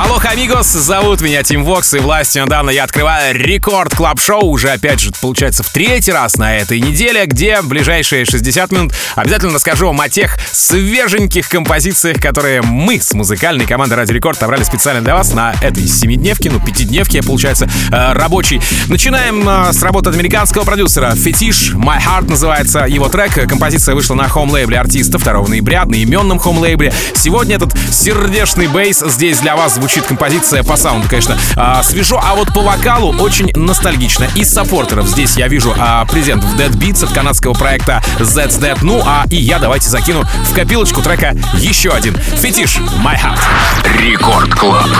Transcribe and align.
Алло, 0.00 0.20
амигос, 0.22 0.68
зовут 0.68 1.20
меня 1.22 1.42
Тим 1.42 1.64
Вокс, 1.64 1.92
и 1.92 1.98
властью 1.98 2.44
мне 2.44 2.53
данной 2.53 2.70
я 2.70 2.84
открываю 2.84 3.34
Record 3.34 3.96
Club 3.96 4.20
Show 4.20 4.44
уже, 4.44 4.70
опять 4.70 5.00
же, 5.00 5.10
получается, 5.20 5.64
в 5.64 5.70
третий 5.70 6.12
раз 6.12 6.36
на 6.36 6.56
этой 6.56 6.78
неделе, 6.78 7.26
где 7.26 7.60
в 7.60 7.66
ближайшие 7.66 8.24
60 8.24 8.70
минут 8.70 8.92
обязательно 9.16 9.54
расскажу 9.54 9.88
вам 9.88 10.00
о 10.00 10.08
тех 10.08 10.38
свеженьких 10.52 11.48
композициях, 11.48 12.22
которые 12.22 12.62
мы 12.62 13.00
с 13.00 13.12
музыкальной 13.12 13.66
командой 13.66 13.94
Радио 13.94 14.14
Рекорд 14.14 14.36
отобрали 14.36 14.62
специально 14.62 15.02
для 15.02 15.16
вас 15.16 15.32
на 15.32 15.52
этой 15.62 15.84
семидневке, 15.88 16.48
ну, 16.48 16.60
пятидневке, 16.60 17.20
получается, 17.20 17.68
э, 17.90 18.12
рабочий. 18.12 18.60
Начинаем 18.86 19.48
э, 19.48 19.72
с 19.72 19.82
работы 19.82 20.10
от 20.10 20.14
американского 20.14 20.62
продюсера 20.62 21.12
Фетиш, 21.16 21.72
My 21.74 21.98
Heart 21.98 22.30
называется 22.30 22.84
его 22.84 23.08
трек. 23.08 23.48
Композиция 23.48 23.96
вышла 23.96 24.14
на 24.14 24.28
хоум-лейбле 24.28 24.78
артиста 24.78 25.18
2 25.18 25.48
ноября, 25.48 25.86
на 25.86 26.00
именном 26.00 26.38
хоум-лейбле. 26.38 26.94
Сегодня 27.16 27.56
этот 27.56 27.74
сердечный 27.90 28.68
бейс 28.68 29.00
здесь 29.00 29.40
для 29.40 29.56
вас 29.56 29.74
звучит 29.74 29.87
звучит 29.88 30.06
композиция 30.06 30.62
по 30.62 30.76
саунду, 30.76 31.08
конечно, 31.08 31.38
а, 31.56 31.82
свежо, 31.82 32.20
а 32.22 32.34
вот 32.34 32.52
по 32.52 32.60
вокалу 32.60 33.16
очень 33.22 33.50
ностальгично. 33.54 34.26
Из 34.36 34.52
саппортеров 34.52 35.06
здесь 35.06 35.38
я 35.38 35.48
вижу 35.48 35.74
а, 35.78 36.04
презент 36.04 36.44
в 36.44 36.60
Dead 36.60 36.70
Beats 36.72 37.02
от 37.04 37.10
канадского 37.14 37.54
проекта 37.54 38.02
That's 38.18 38.60
Dead. 38.60 38.76
Ну, 38.82 39.02
а 39.06 39.24
и 39.30 39.36
я 39.36 39.58
давайте 39.58 39.88
закину 39.88 40.24
в 40.44 40.54
копилочку 40.54 41.00
трека 41.00 41.34
еще 41.54 41.88
один. 41.88 42.14
Фетиш 42.14 42.76
My 43.02 43.16
Heart. 43.16 43.40
Рекорд 43.98 44.54
Клаб. 44.54 44.90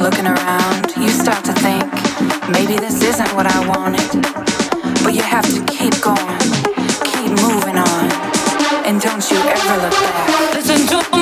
Looking 0.00 0.26
around, 0.26 0.96
you 0.96 1.10
start 1.10 1.44
to 1.44 1.52
think 1.52 1.84
maybe 2.48 2.74
this 2.80 3.02
isn't 3.02 3.30
what 3.34 3.46
I 3.46 3.60
wanted. 3.68 4.10
But 5.04 5.12
you 5.12 5.22
have 5.22 5.44
to 5.44 5.60
keep 5.66 5.92
going, 6.00 6.40
keep 7.04 7.32
moving 7.44 7.76
on. 7.76 7.99
And 8.90 9.00
don't 9.00 9.30
you 9.30 9.36
ever 9.36 9.82
look 9.82 9.92
back. 9.92 10.54
Listen 10.56 10.84
to 10.88 11.19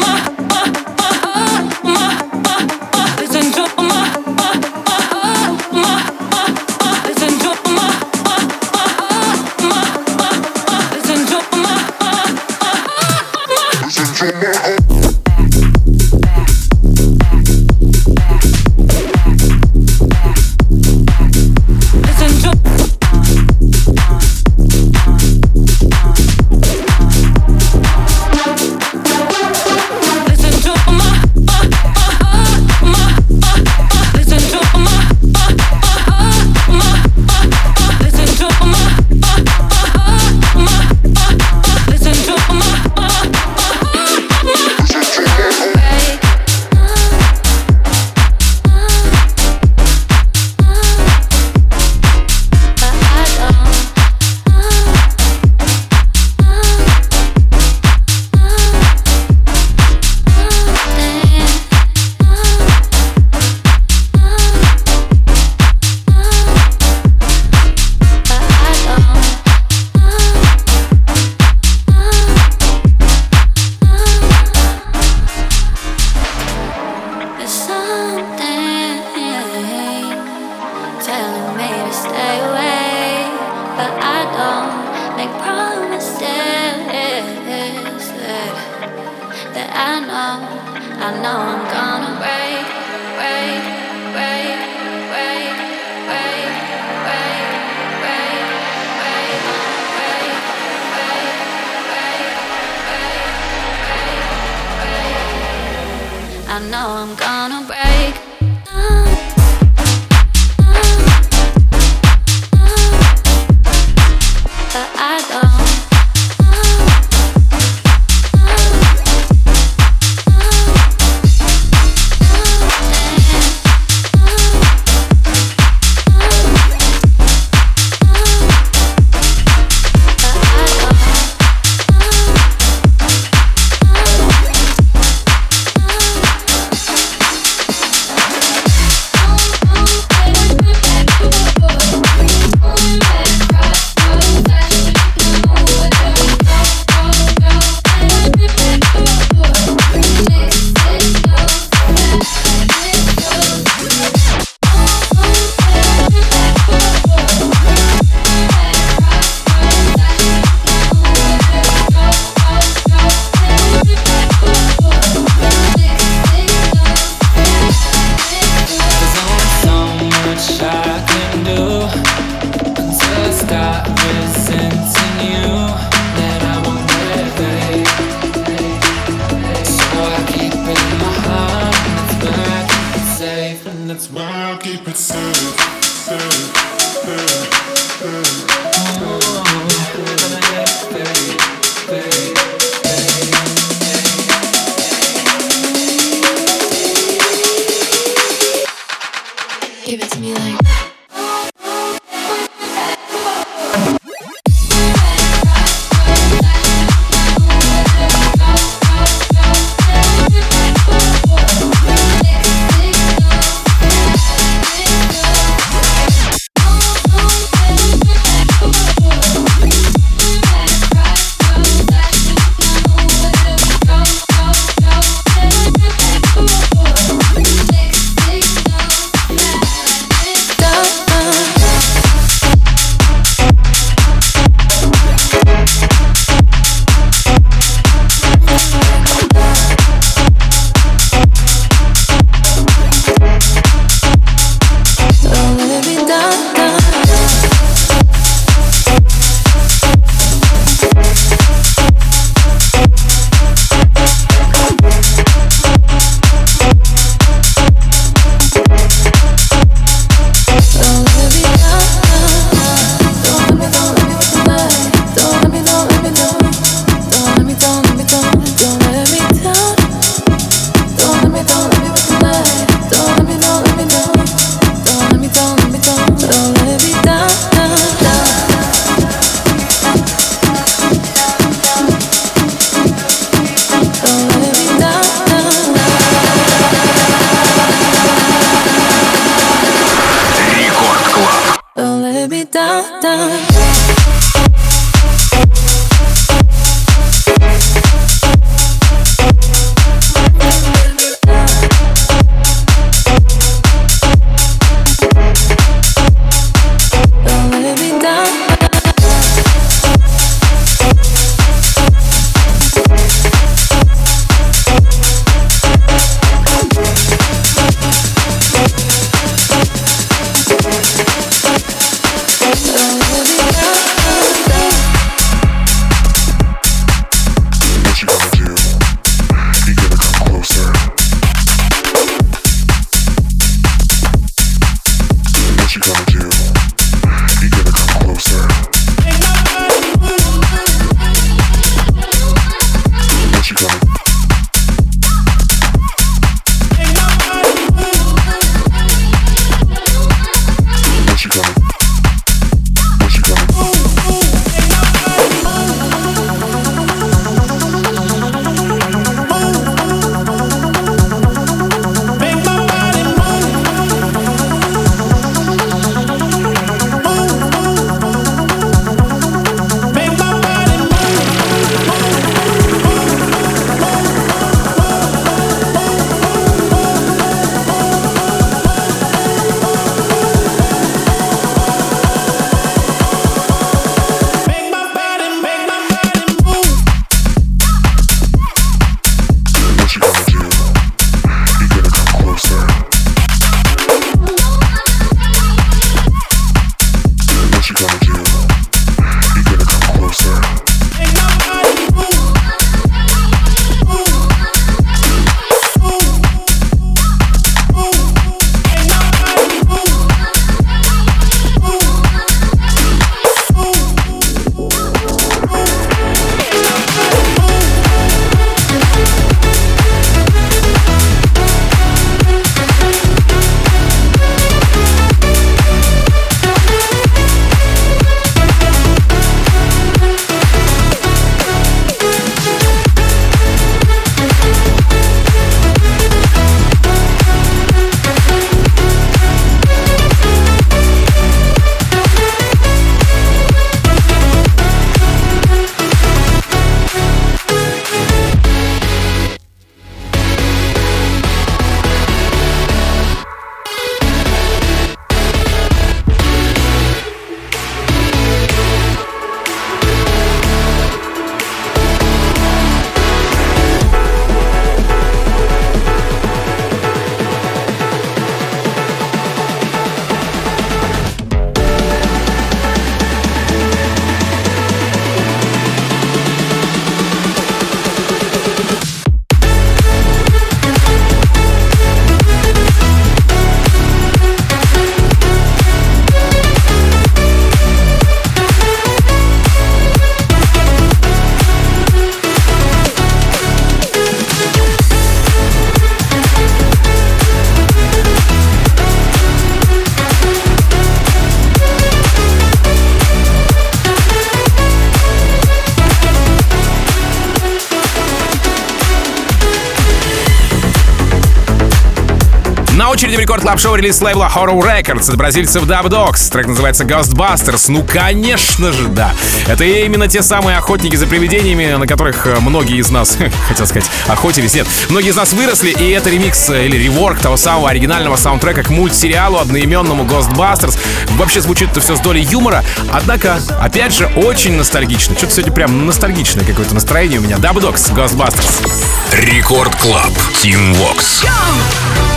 очереди 512.99 513.15
в 513.15 513.21
рекорд 513.21 513.43
клаб 513.43 513.61
шоу 513.61 513.77
релиз 513.77 514.01
лейбла 514.01 514.29
Horror 514.35 514.59
Records 514.61 515.09
от 515.09 515.17
бразильцев 515.17 515.63
Dub 515.67 515.87
Dogs. 515.87 516.33
Трек 516.33 516.49
называется 516.49 516.83
Ghostbusters. 516.83 517.67
Ну, 517.69 517.85
конечно 517.85 518.73
же, 518.73 518.89
да. 518.89 519.15
Это 519.47 519.63
именно 519.63 520.09
те 520.09 520.21
самые 520.21 520.59
охотники 520.59 520.97
за 520.97 521.07
привидениями, 521.07 521.77
на 521.77 521.87
которых 521.87 522.27
э, 522.27 522.41
многие 522.41 522.77
из 522.79 522.91
нас, 522.91 523.17
хотел 523.49 523.69
сказать, 523.69 523.89
охотились. 524.09 524.55
Нет, 524.55 524.67
многие 524.89 525.11
из 525.11 525.17
нас 525.17 525.33
выросли, 525.33 525.71
и 525.71 525.91
это 525.91 526.11
ремикс 526.11 526.51
э, 526.51 526.67
или 526.67 526.77
реворк 526.77 527.21
того 527.21 527.37
самого 527.37 527.71
оригинального 527.71 528.17
саундтрека 528.17 528.65
к 528.65 528.71
мультсериалу 528.71 529.39
одноименному 529.39 530.03
Ghostbusters. 530.03 530.77
Вообще 531.11 531.41
звучит 531.41 531.71
это 531.71 531.81
все 531.81 531.95
с 531.95 532.01
долей 532.01 532.23
юмора, 532.23 532.65
однако, 532.91 533.41
опять 533.61 533.95
же, 533.95 534.07
очень 534.07 534.55
ностальгично. 534.55 535.17
Что-то 535.17 535.35
сегодня 535.35 535.53
прям 535.53 535.87
ностальгичное 535.87 536.45
какое-то 536.45 536.75
настроение 536.75 537.21
у 537.21 537.23
меня. 537.23 537.37
Dub 537.37 537.61
Dogs, 537.61 537.95
Ghostbusters. 537.95 538.69
Рекорд 539.15 539.77
Клаб, 539.77 540.11
Team 540.43 540.75
Vox. 540.75 542.08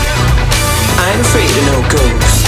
I 0.99 1.11
ain't 1.11 1.21
afraid 1.21 1.49
of 1.49 1.65
no 1.69 1.77
ghosts. 1.89 2.43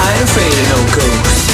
I 0.00 0.10
afraid 0.22 0.52
of 0.52 0.68
no 0.68 0.80
ghosts. 0.96 1.49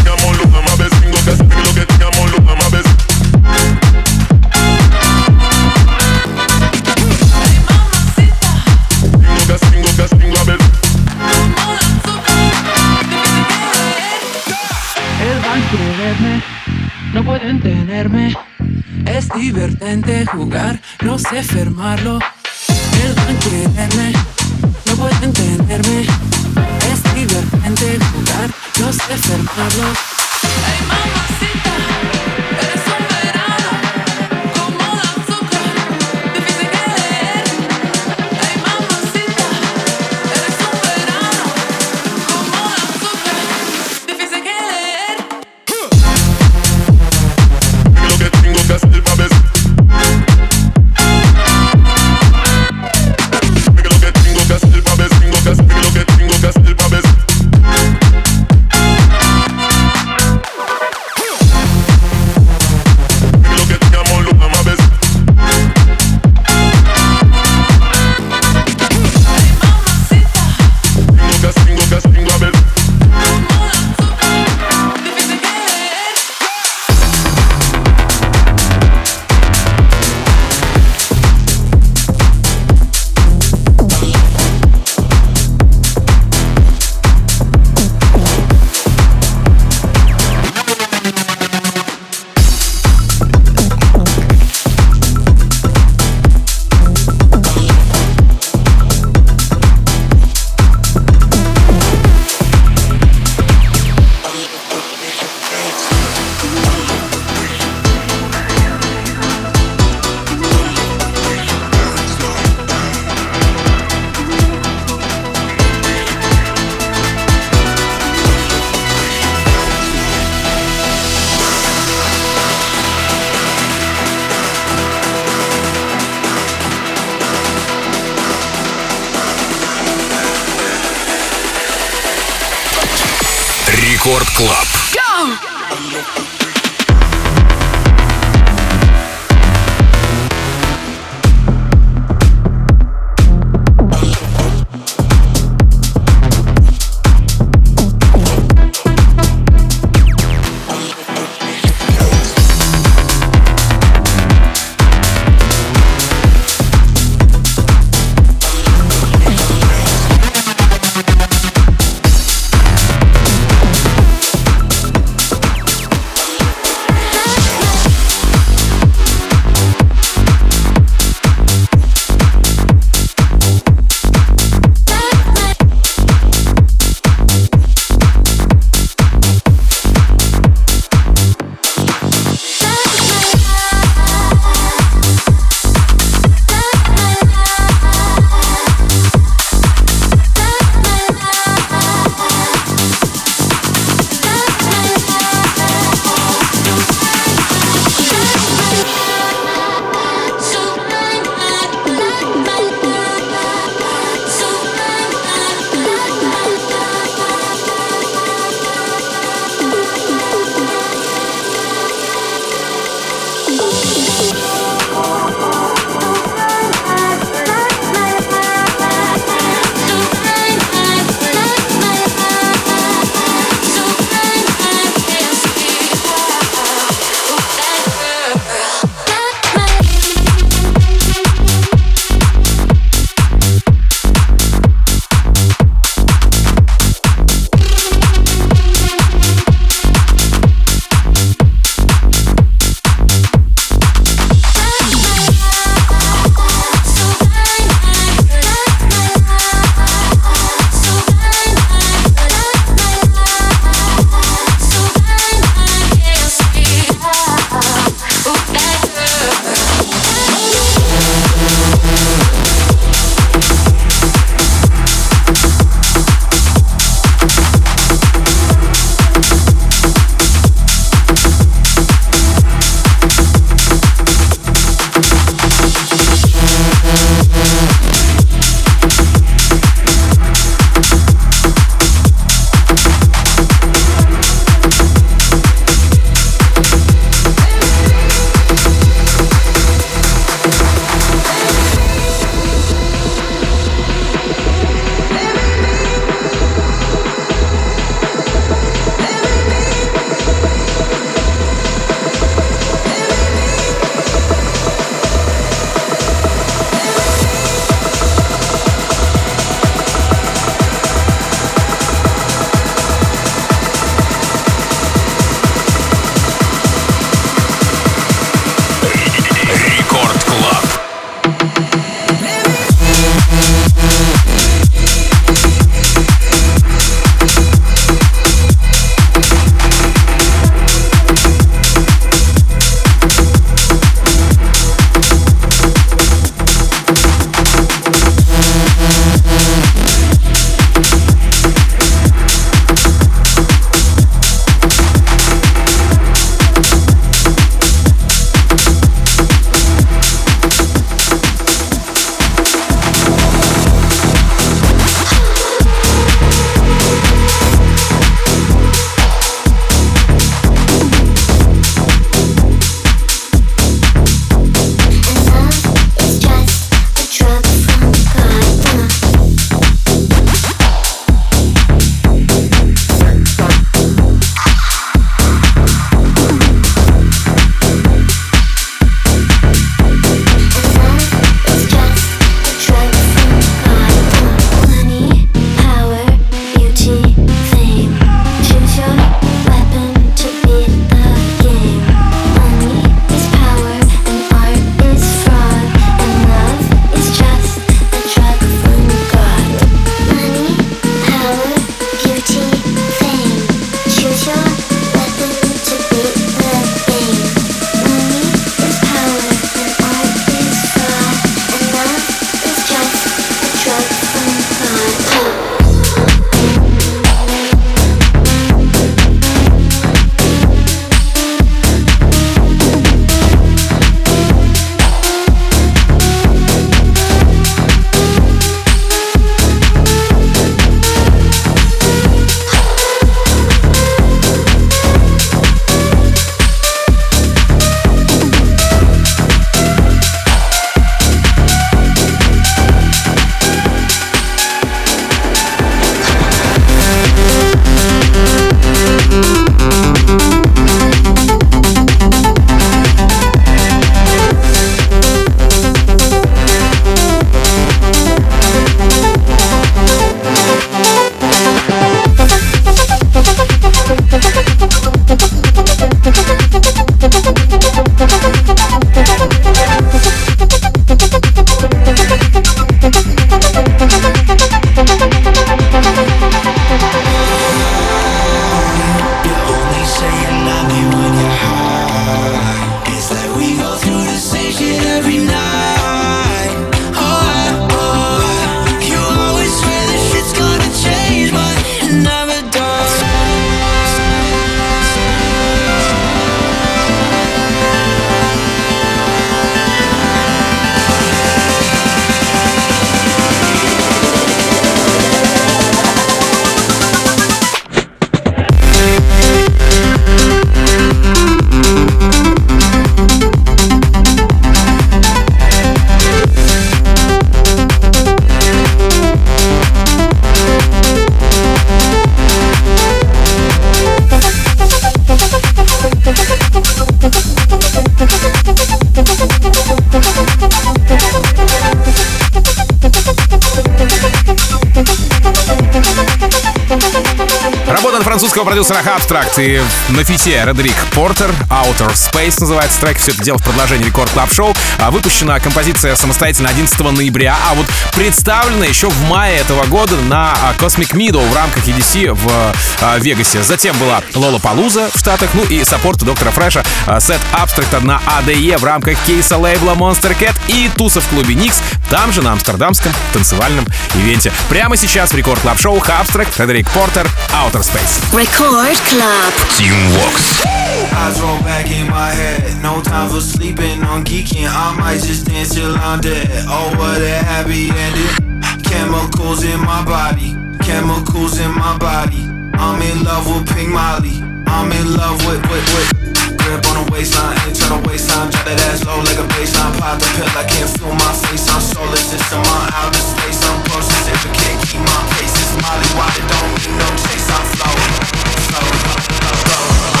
Abstract 539.41 539.61
и 539.89 539.91
на 539.91 540.03
feat 540.03 540.43
е 540.45 540.48
Фредерик 540.48 540.75
Портер. 540.91 541.31
Outer 541.49 541.93
Space 541.93 542.39
называется 542.39 542.79
трек. 542.79 542.97
Все 542.97 543.11
это 543.11 543.23
дело 543.23 543.37
в 543.37 543.43
продолжении 543.43 543.85
Record 543.85 544.11
Club 544.11 544.31
Show. 544.31 544.53
Выпущена 544.89 545.39
композиция 545.39 545.95
самостоятельно 545.95 546.49
11 546.49 546.79
ноября, 546.79 547.35
а 547.49 547.53
вот 547.53 547.65
представлена 547.95 548.65
еще 548.65 548.89
в 548.89 549.09
мае 549.09 549.37
этого 549.37 549.65
года 549.65 549.95
на 550.07 550.33
а, 550.33 550.53
Cosmic 550.57 550.93
Meadow 550.93 551.27
в 551.29 551.35
рамках 551.35 551.67
EDC 551.67 552.13
в 552.13 552.53
а, 552.81 552.97
Вегасе. 552.99 553.43
Затем 553.43 553.77
была 553.77 554.01
Lollapalooza 554.15 554.89
в 554.93 554.97
Штатах, 554.97 555.29
ну 555.33 555.43
и 555.43 555.63
support 555.63 555.99
доктора 556.03 556.31
Фреша, 556.31 556.63
а, 556.87 556.99
сет 556.99 557.19
Abstract 557.33 557.83
на 557.85 558.01
ADE 558.19 558.57
в 558.57 558.63
рамках 558.63 558.97
кейса 559.05 559.37
лейбла 559.37 559.71
Monstercat 559.71 560.35
и 560.47 560.69
туса 560.75 561.01
в 561.01 561.07
клубе 561.07 561.35
NYX, 561.35 561.61
там 561.89 562.11
же 562.11 562.21
на 562.21 562.33
амстердамском 562.33 562.91
танцевальном 563.13 563.65
ивенте. 563.95 564.31
Прямо 564.49 564.77
сейчас 564.77 565.11
в 565.11 565.15
Record 565.15 565.41
Club 565.41 565.59
Show 565.59 565.77
Abstract, 565.77 566.31
Фредерик 566.31 566.69
Портер, 566.71 567.07
Outer 567.33 567.61
Space. 567.61 568.01
Record 568.11 568.77
Club. 568.89 569.30
Team 569.57 569.77
Vox. 569.95 570.45
Eyes 570.93 571.19
roll 571.21 571.39
back 571.41 571.69
in 571.71 571.87
my 571.89 572.09
head. 572.11 572.61
No 572.61 572.81
time 572.81 573.09
for 573.09 573.21
sleeping 573.21 573.83
on 573.83 574.03
geeking. 574.03 574.47
I 574.47 574.75
might 574.77 575.01
just 575.01 575.25
dance 575.25 575.53
till 575.53 575.75
I'm 575.77 576.01
dead. 576.01 576.27
Oh, 576.47 576.73
what 576.77 577.01
a 577.01 577.17
happy 577.23 577.69
ending. 577.69 578.41
Chemicals 578.63 579.43
in 579.43 579.59
my 579.61 579.83
body. 579.85 580.35
Chemicals 580.63 581.39
in 581.39 581.51
my 581.55 581.77
body. 581.77 582.23
I'm 582.55 582.81
in 582.81 583.03
love 583.03 583.25
with 583.25 583.49
Pink 583.55 583.69
Molly. 583.69 584.21
I'm 584.45 584.71
in 584.71 584.93
love 584.93 585.17
with, 585.25 585.41
with, 585.49 585.65
with. 585.73 586.11
Grip 586.37 586.65
on 586.73 586.85
the 586.85 586.91
waistline, 586.91 587.37
internal 587.47 587.81
waistline. 587.87 588.29
Drop 588.29 588.45
that 588.45 588.59
ass 588.69 588.83
low 588.85 588.99
like 589.01 589.17
a 589.17 589.25
baseline. 589.33 589.73
Pop 589.79 589.97
the 589.97 590.07
pill, 590.17 590.29
I 590.35 590.43
can't 590.45 590.69
feel 590.69 590.93
my 590.93 591.13
face. 591.25 591.47
I'm 591.49 591.61
soulless, 591.61 592.05
system, 592.05 592.41
in 592.41 592.49
my 592.49 592.69
outer 592.81 593.01
space. 593.01 593.41
I'm 593.45 593.61
process 593.69 594.09
if 594.09 594.21
I 594.25 594.31
can't 594.33 594.59
keep 594.65 594.81
my 594.81 595.01
pace. 595.15 595.33
It's 595.37 595.53
Molly, 595.61 595.89
why 595.95 596.09
it 596.17 596.25
don't 596.27 596.51
need 596.57 596.75
no 596.77 596.87
chase. 596.99 597.29
I'm 597.29 597.45
flowing, 597.55 598.40
go, 598.51 598.59
go, 598.59 599.31
go, 599.47 599.95
go. 599.95 600.00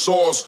sauce. 0.00 0.46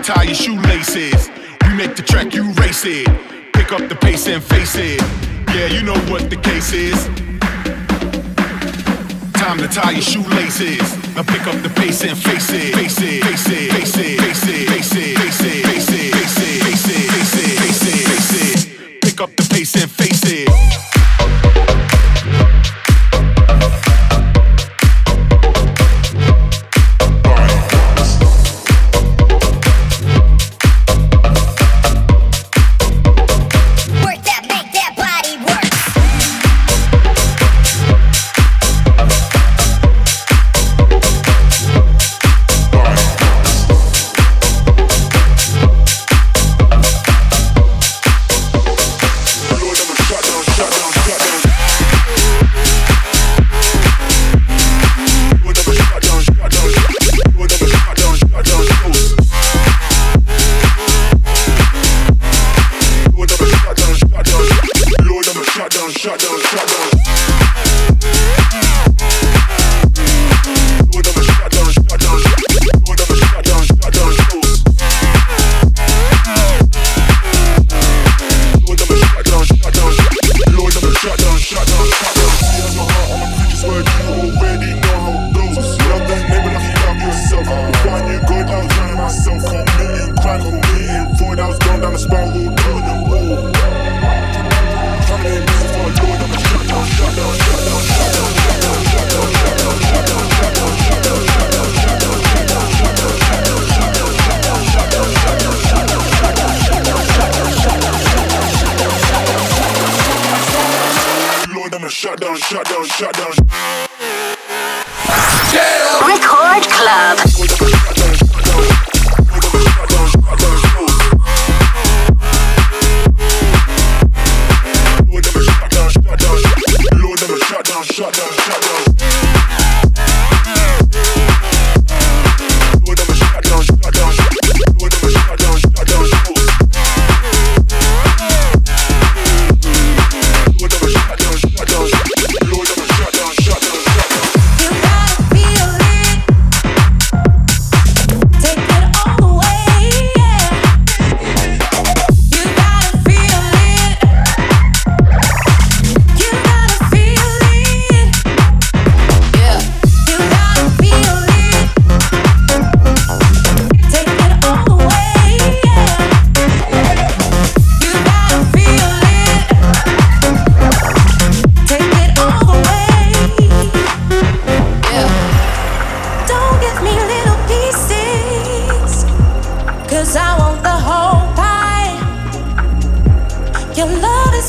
tie 0.00 0.22
your 0.24 0.34
shoe. 0.34 0.59
Shut 66.00 66.24
up. 66.24 66.29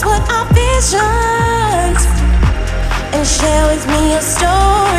what 0.05 0.21
I 0.29 0.43
visioned 0.53 2.01
and 3.13 3.27
share 3.27 3.67
with 3.67 3.85
me 3.87 4.15
a 4.15 4.21
story. 4.21 4.90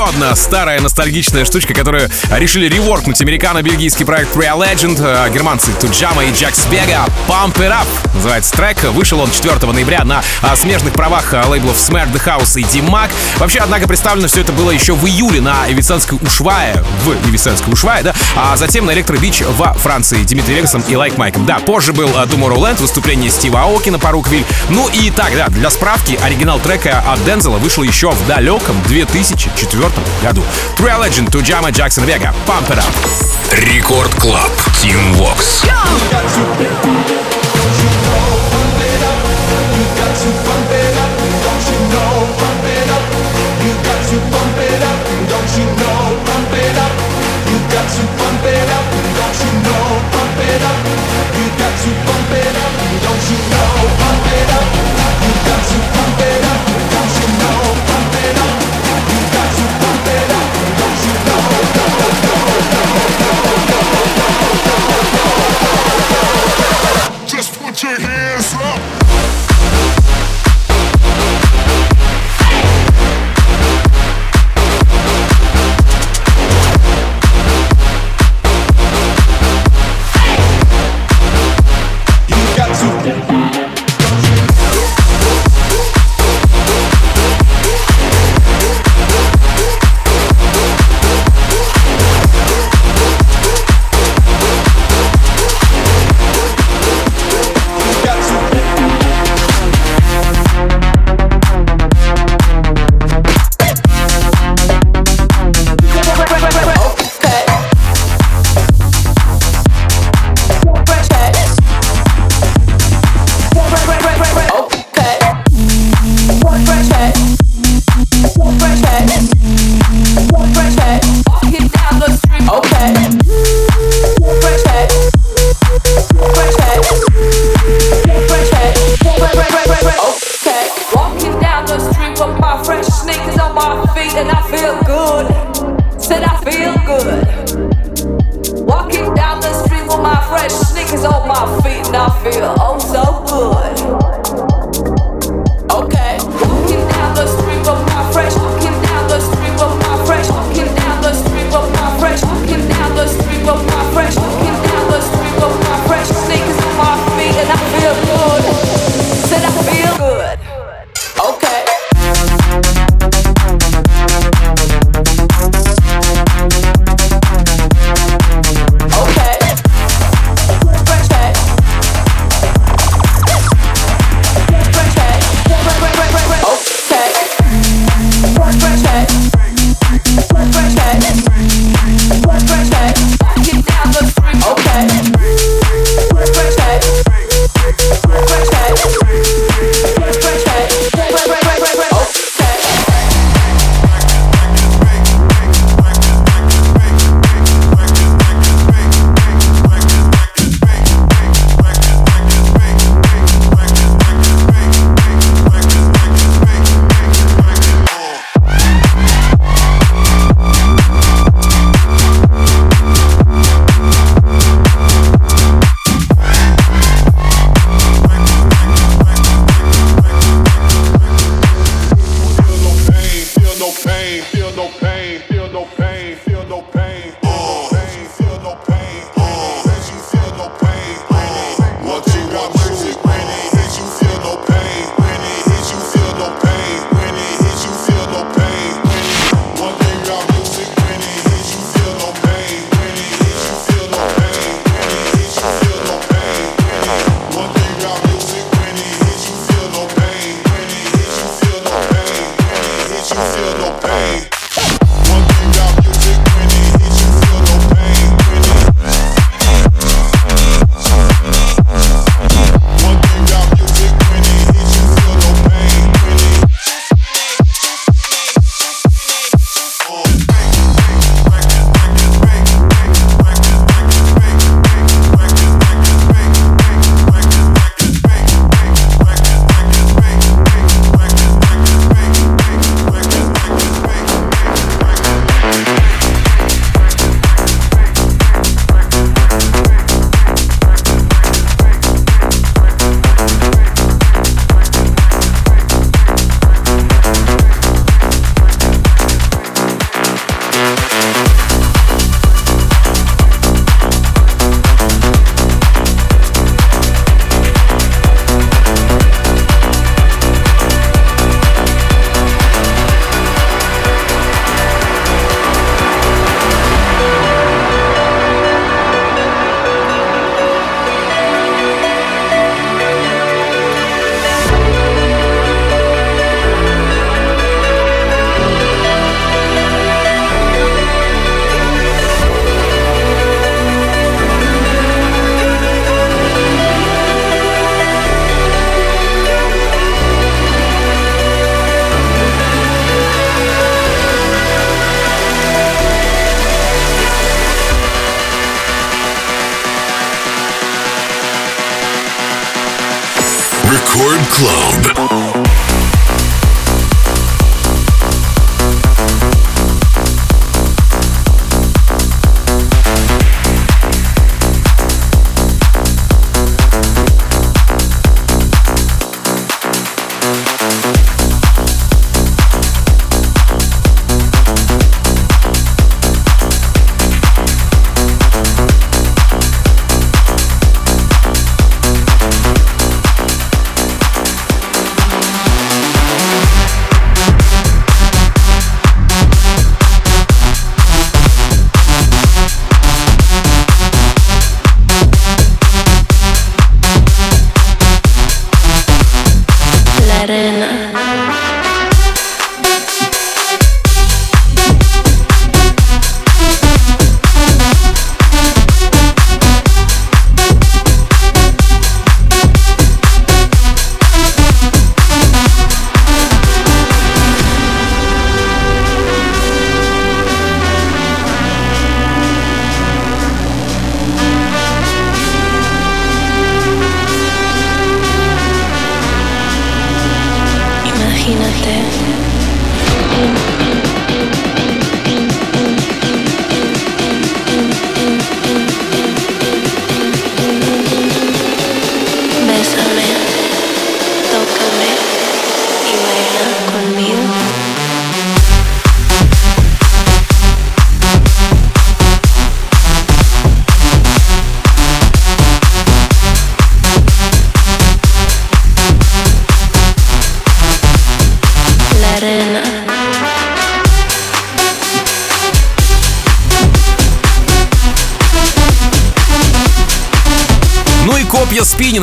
Одна 0.00 0.34
старая 0.36 0.80
ностальгичная 0.80 1.44
штучка, 1.44 1.74
которую 1.74 2.08
решили 2.30 2.66
реворкнуть 2.66 3.20
американо-бельгийский 3.20 4.06
проект 4.06 4.34
Real 4.34 4.58
Legend, 4.58 4.98
э, 4.98 5.30
германцы 5.32 5.70
Tujamo 5.80 6.24
и 6.24 6.32
Jaxx & 6.32 6.66
Vega. 6.66 7.04
Pump 7.28 7.54
It 7.56 7.70
Up 7.70 7.86
называется 8.14 8.52
трек. 8.52 8.82
Вышел 8.84 9.20
он 9.20 9.30
4 9.30 9.70
ноября 9.72 10.04
на 10.04 10.22
а, 10.40 10.56
смежных 10.56 10.94
правах 10.94 11.34
а, 11.34 11.46
лейблов 11.48 11.76
Smash 11.76 12.12
the 12.12 12.24
House 12.24 12.58
и 12.58 12.64
D-Mac. 12.64 13.10
Вообще, 13.38 13.58
однако, 13.58 13.86
представлено 13.86 14.28
все 14.28 14.40
это 14.40 14.52
было 14.52 14.70
еще 14.70 14.94
в 14.94 15.04
июле 15.06 15.40
на 15.40 15.70
ибиценской 15.70 16.18
Ушуайе, 16.22 16.82
в 17.04 17.28
ибиценской 17.28 17.72
Ушуайе, 17.72 18.02
да, 18.02 18.14
а 18.36 18.56
затем 18.56 18.86
на 18.86 18.92
Electrobeach 18.92 19.42
во 19.42 19.74
Франции 19.74 20.22
Дмитрий 20.22 20.54
Вегасом 20.54 20.82
и 20.88 20.96
Лайк 20.96 21.18
Майком. 21.18 21.44
Да, 21.44 21.58
позже 21.58 21.92
был 21.92 22.10
а, 22.16 22.24
Tomorrowland, 22.24 22.80
выступление 22.80 23.30
Стива 23.30 23.62
Аоки 23.62 23.90
на 23.90 23.98
Parookaville. 23.98 24.44
Ну 24.70 24.88
и 24.88 25.10
так, 25.10 25.34
да, 25.36 25.48
для 25.48 25.70
справки, 25.70 26.18
оригинал 26.22 26.60
трека 26.60 27.02
от 27.06 27.22
Данзела 27.24 27.58
вышел 27.58 27.82
еще 27.82 28.10
в 28.10 28.26
далеком 28.26 28.80
2004 28.86 29.81
году. 30.22 30.42
True 30.76 31.00
Legend, 31.00 31.30
Туджама, 31.30 31.70
Джексон 31.70 32.04
Вега, 32.04 32.34
Pump 32.46 32.68
It 32.68 32.78
Up. 32.78 33.64
Рекорд 33.66 34.14
Клаб, 34.16 34.50
Team 34.80 35.14
Vox. 35.16 35.62
Копья 36.10 37.21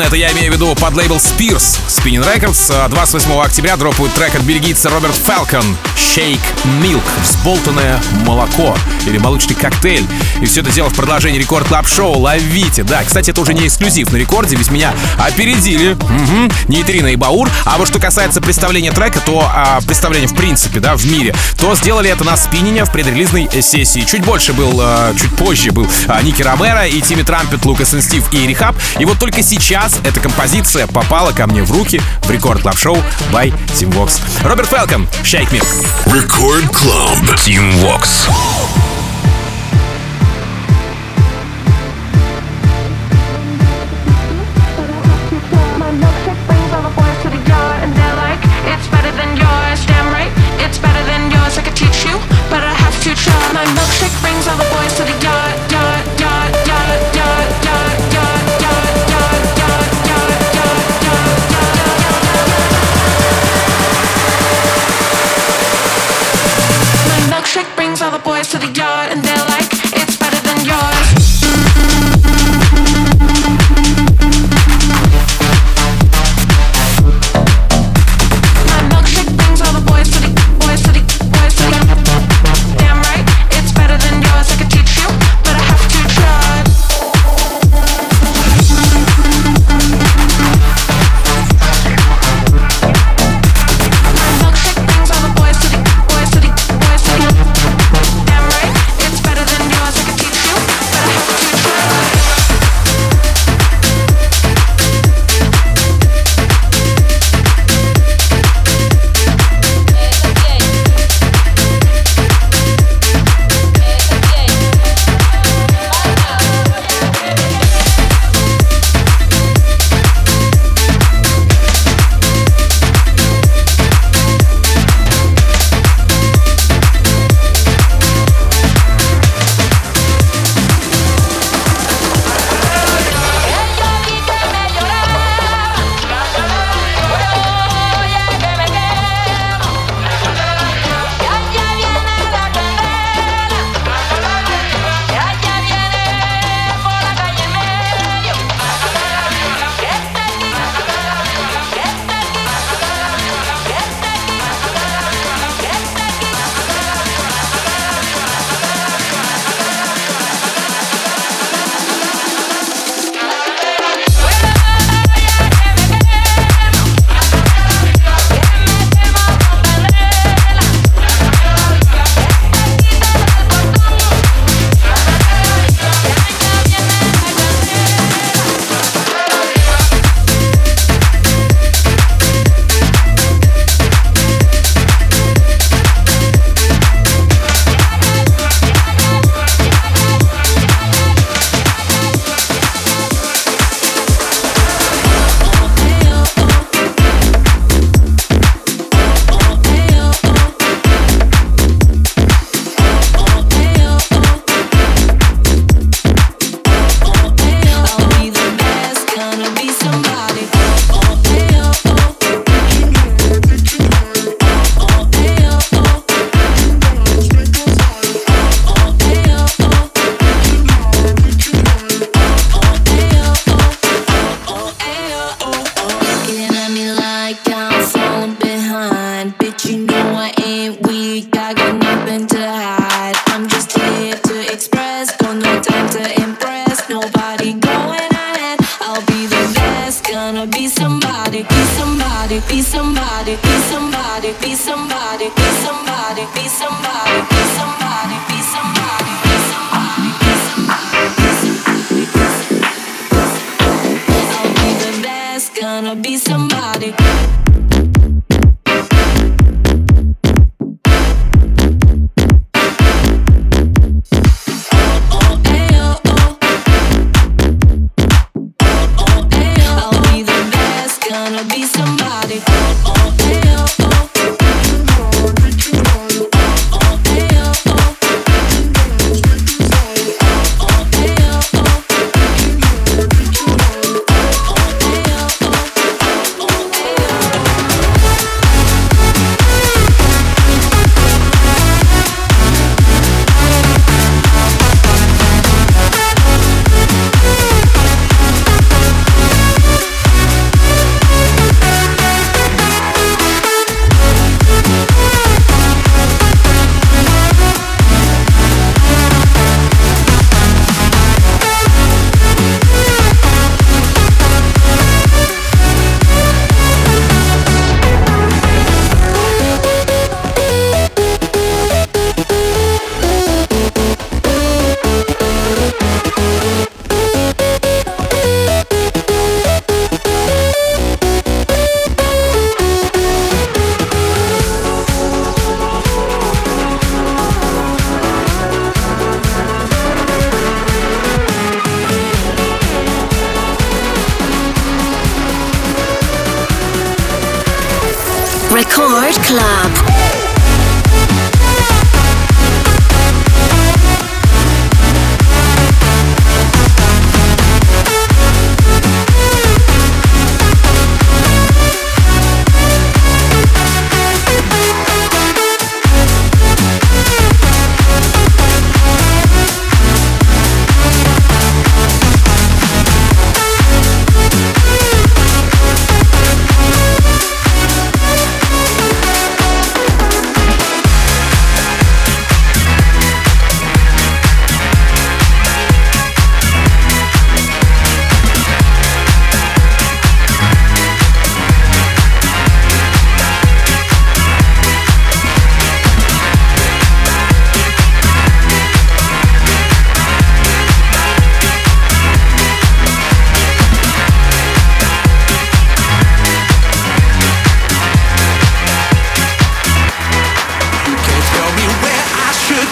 это 0.09 0.17
я 0.17 0.31
имею 0.31 0.51
в 0.51 0.55
виду 0.55 0.73
под 0.73 0.95
лейбл 0.95 1.17
Spears. 1.17 1.77
Spinning 1.87 2.25
Records 2.25 2.89
28 2.89 3.31
а, 3.31 3.43
октября 3.43 3.77
дропают 3.77 4.11
трек 4.15 4.33
от 4.33 4.41
бельгийца 4.41 4.89
Роберт 4.89 5.13
Фалкон 5.13 5.77
Shake 5.95 6.39
Milk, 6.81 7.03
взболтанное 7.21 8.01
молоко 8.25 8.75
или 9.05 9.19
молочный 9.19 9.55
коктейль. 9.55 10.07
И 10.41 10.45
все 10.45 10.61
это 10.61 10.71
дело 10.71 10.89
в 10.89 10.95
продолжении 10.95 11.37
рекорд 11.37 11.67
клаб 11.67 11.87
шоу 11.87 12.17
Ловите. 12.17 12.81
Да, 12.81 13.03
кстати, 13.03 13.29
это 13.29 13.41
уже 13.41 13.53
не 13.53 13.67
эксклюзив 13.67 14.11
на 14.11 14.17
рекорде, 14.17 14.55
ведь 14.55 14.71
меня 14.71 14.95
опередили. 15.19 15.93
Угу. 15.93 16.53
Нейтрина 16.69 17.07
и 17.07 17.15
Баур. 17.15 17.47
А 17.65 17.77
вот 17.77 17.87
что 17.87 17.99
касается 17.99 18.41
представления 18.41 18.91
трека, 18.91 19.19
то 19.19 19.47
а, 19.47 19.79
представление 19.81 20.27
в 20.27 20.33
принципе, 20.33 20.79
да, 20.79 20.95
в 20.95 21.05
мире, 21.05 21.35
то 21.59 21.75
сделали 21.75 22.09
это 22.09 22.23
на 22.23 22.35
спиннине 22.35 22.83
в 22.83 22.91
предрелизной 22.91 23.47
сессии. 23.61 24.01
Чуть 24.01 24.25
больше 24.25 24.53
был, 24.53 24.79
а, 24.81 25.13
чуть 25.13 25.35
позже 25.35 25.71
был 25.71 25.87
а, 26.07 26.19
Ники 26.23 26.41
Ромеро 26.41 26.87
и 26.87 26.99
Тимми 26.99 27.21
Трампет, 27.21 27.63
Лукас 27.63 27.93
и 27.93 28.01
Стив 28.01 28.33
и 28.33 28.47
Рихаб. 28.47 28.75
И 28.97 29.05
вот 29.05 29.19
только 29.19 29.43
сейчас 29.43 29.98
эта 30.03 30.19
композиция 30.19 30.87
попала 30.87 31.31
ко 31.31 31.47
мне 31.47 31.63
в 31.63 31.71
руки 31.71 32.01
в 32.23 32.31
рекорд 32.31 32.61
клаб 32.61 32.77
шоу 32.77 32.97
by 33.31 33.53
Team 33.67 33.91
Vox. 33.93 34.21
Роберт 34.43 34.69
Фелкон, 34.69 35.07
Shake 35.23 35.49
Me. 35.51 35.61
Record 36.05 36.69
Club. 36.71 37.35
Team 37.37 37.71
Vox. 37.81 38.88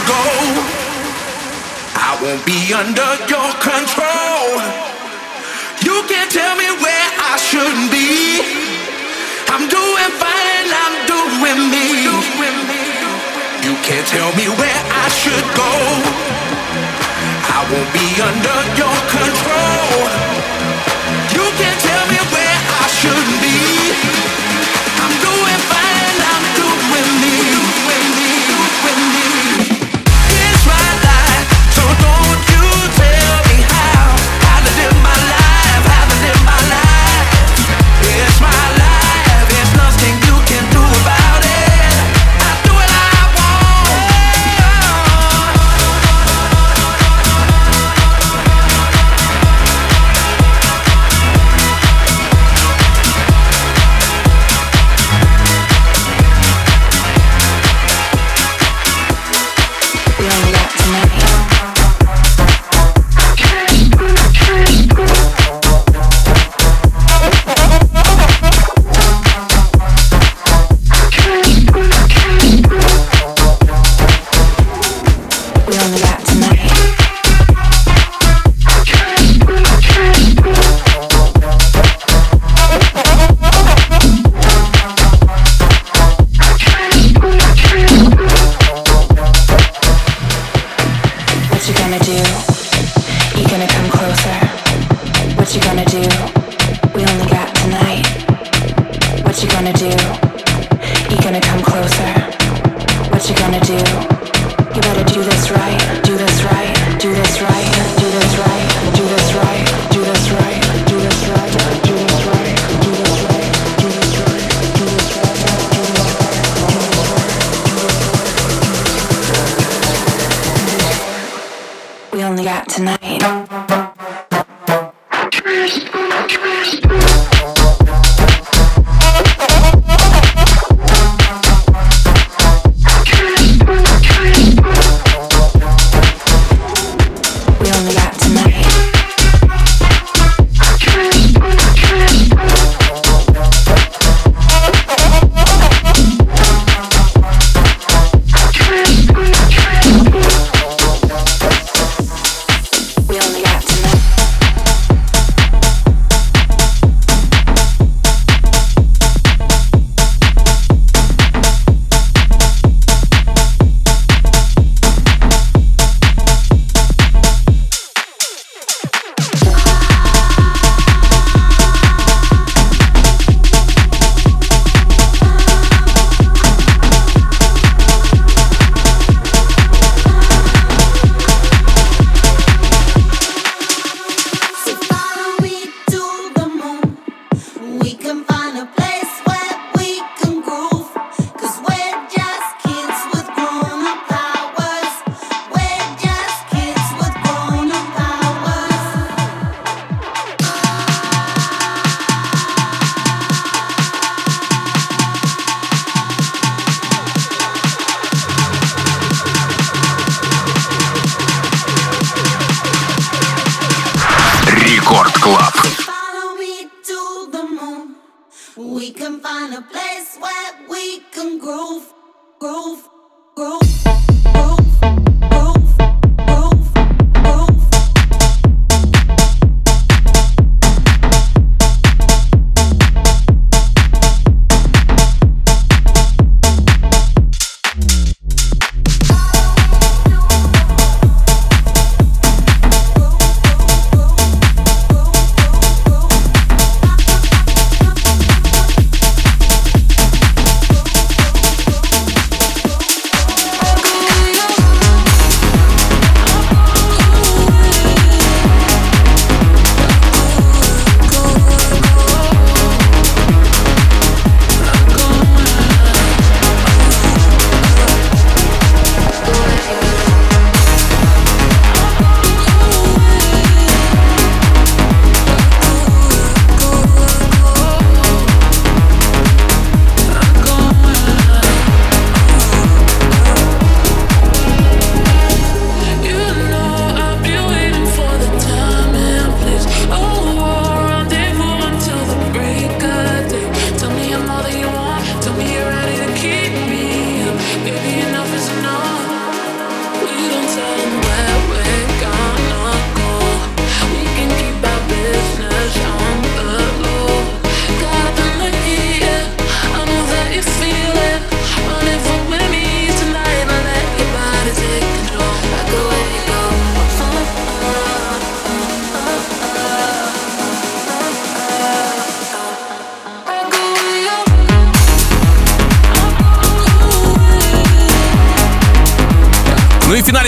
go. 0.06 0.22
I 1.98 2.20
won't 2.22 2.46
be 2.46 2.74
under 2.74 3.12
your 3.32 3.50
control. 3.58 4.62
You 5.82 6.04
can't 6.10 6.32
tell 6.32 6.56
me 6.56 6.70
where 6.84 7.10
I 7.32 7.38
should 7.38 7.80
be. 7.90 8.42
I'm 9.50 9.66
doing 9.70 10.12
fine, 10.22 10.70
I'm 10.84 10.96
doing 11.08 11.62
me. 11.72 11.88
You 13.66 13.76
can't 13.84 14.08
tell 14.08 14.32
me 14.36 14.48
where 14.60 14.82
I 15.04 15.08
should 15.10 15.48
go. 15.56 15.72
I 17.56 17.60
won't 17.72 17.92
be 17.94 18.08
under 18.22 18.58
your 18.78 18.98
control. 19.12 20.17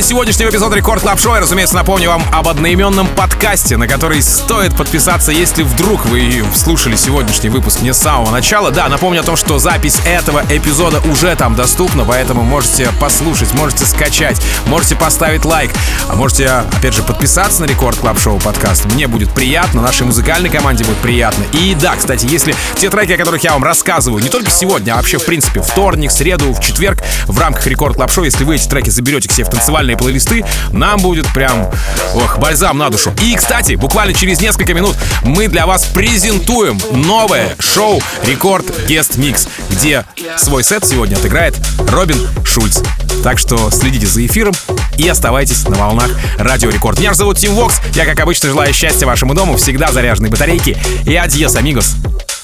Сегодняшнего 0.10 0.50
эпизода 0.50 0.76
Record 0.76 1.04
Club 1.04 1.20
Show 1.20 1.36
разумеется, 1.36 1.76
напомню 1.76 2.10
вам 2.10 2.24
об 2.34 2.48
одноименном 2.48 3.08
подкасте, 3.10 3.78
на 3.78 3.88
который 3.88 4.24
стоит 4.24 4.76
подписаться, 4.76 5.32
если 5.32 5.62
вдруг 5.62 6.04
вы 6.08 6.44
слушали 6.56 6.96
сегодняшний 6.96 7.50
выпуск 7.50 7.82
не 7.82 7.94
с 7.94 8.00
самого 8.00 8.32
начала. 8.32 8.72
Да, 8.72 8.90
напомню 8.90 9.20
о 9.20 9.24
том, 9.24 9.36
что 9.36 9.60
запись 9.60 10.00
этого 10.06 10.42
эпизода 10.50 11.00
уже 11.02 11.36
там 11.36 11.54
доступна, 11.54 12.06
поэтому 12.06 12.42
можете 12.42 12.90
послушать, 13.00 13.54
можете 13.54 13.86
скачать, 13.86 14.42
можете 14.66 14.96
поставить 14.96 15.46
лайк, 15.46 15.70
а 16.08 16.16
можете, 16.16 16.48
опять 16.48 16.96
же, 16.96 17.04
подписаться 17.04 17.62
на 17.62 17.66
Record 17.66 17.98
Club 17.98 18.18
Show 18.18 18.40
подкаст. 18.40 18.86
Мне 18.86 19.06
будет 19.06 19.30
приятно, 19.30 19.84
нашей 19.84 20.08
музыкальной 20.08 20.50
команде 20.50 20.86
будет 20.86 20.98
приятно. 20.98 21.44
И 21.54 21.76
да, 21.80 21.96
кстати, 21.96 22.26
если 22.26 22.56
те 22.78 22.90
треки, 22.90 23.12
о 23.12 23.18
которых 23.18 23.44
я 23.44 23.54
вам 23.54 23.64
рассказываю, 23.64 24.24
не 24.24 24.30
только 24.30 24.50
сегодня, 24.50 24.94
а 24.94 24.96
вообще, 24.96 25.20
в 25.20 25.26
принципе, 25.26 25.62
вторник, 25.62 26.10
среду, 26.10 26.52
в 26.52 26.60
четверг 26.60 26.98
в 27.28 27.38
рамках 27.38 27.68
Record 27.68 27.96
Club 27.96 28.12
Show, 28.12 28.24
если 28.24 28.44
вы 28.44 28.56
эти 28.56 28.68
треки 28.68 28.90
заберете 28.90 29.30
к 29.30 29.34
себе 29.34 29.46
в 29.46 29.52
танцевальные 29.52 29.99
плейлисты, 30.00 30.46
нам 30.72 31.00
будет 31.00 31.32
прям, 31.34 31.70
ох, 32.16 32.40
бальзам 32.40 32.78
на 32.78 32.90
душу. 32.90 33.14
И, 33.22 33.36
кстати, 33.36 33.74
буквально 33.74 34.14
через 34.14 34.42
несколько 34.42 34.74
минут 34.74 34.96
мы 35.24 35.48
для 35.48 35.66
вас 35.66 35.86
презентуем 35.86 36.80
новое 36.92 37.56
шоу 37.60 38.02
Record 38.24 38.66
Guest 38.88 39.18
Mix, 39.18 39.48
где 39.70 40.06
свой 40.38 40.64
сет 40.64 40.86
сегодня 40.86 41.16
отыграет 41.16 41.56
Робин 41.90 42.28
Шульц. 42.44 42.80
Так 43.24 43.38
что 43.38 43.70
следите 43.70 44.08
за 44.08 44.26
эфиром 44.26 44.54
и 44.98 45.08
оставайтесь 45.08 45.68
на 45.68 45.78
волнах 45.78 46.10
Радио 46.38 46.70
Рекорд. 46.70 47.00
Меня 47.00 47.14
зовут 47.14 47.38
Тим 47.38 47.54
Вокс. 47.54 47.82
Я, 47.94 48.06
как 48.06 48.20
обычно, 48.20 48.50
желаю 48.50 48.74
счастья 48.74 49.06
вашему 49.06 49.34
дому, 49.34 49.58
всегда 49.58 49.92
заряженной 49.92 50.30
батарейки. 50.30 50.78
И 51.06 51.16
adiós, 51.16 51.56
amigos. 51.56 51.96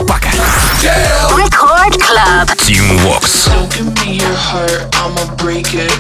Пока. 0.08 0.30
Record 1.36 2.00
Club. 2.00 2.48
Team 2.58 3.04
Walks. 3.06 3.46
Don't 3.46 3.72
give 3.72 3.94
me 4.06 4.18
your 4.18 4.34
heart, 4.34 4.88
I'ma 4.96 5.26
break 5.36 5.74
it. 5.74 5.92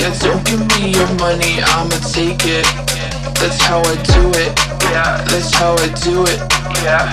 Yeah, 0.00 0.12
don't 0.20 0.44
give 0.44 0.60
me 0.76 0.92
your 0.92 1.08
money, 1.18 1.62
I'ma 1.62 1.96
take 2.12 2.44
it. 2.46 2.66
That's 3.40 3.60
how 3.62 3.80
I 3.80 3.96
do 4.14 4.28
it. 4.38 4.52
Yeah, 4.90 5.24
that's 5.30 5.54
how 5.54 5.74
I 5.74 5.88
do 6.04 6.24
it. 6.26 6.40
Yeah. 6.82 7.06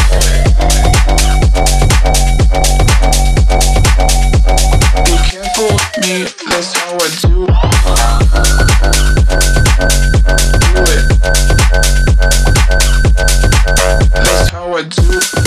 do 7.25 7.47
it. 10.93 11.05
That's 14.13 14.51
how 14.51 14.75
I 14.75 14.83
do. 14.83 15.46